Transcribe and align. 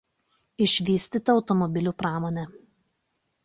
Išvystyta 0.65 1.35
automobilių 1.41 1.95
pramonė. 2.05 2.51